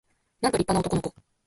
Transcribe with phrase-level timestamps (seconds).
[0.41, 1.13] なんと立派な男の子